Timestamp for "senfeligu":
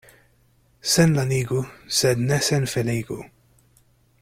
2.49-3.21